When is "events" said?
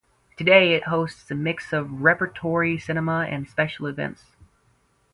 3.85-4.35